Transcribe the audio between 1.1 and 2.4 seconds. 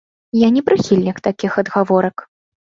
такіх адгаворак.